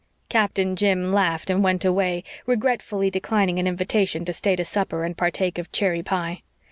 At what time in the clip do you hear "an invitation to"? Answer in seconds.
3.59-4.33